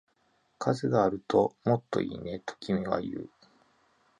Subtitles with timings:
[0.57, 3.29] 風があるともっといいね、と君は言う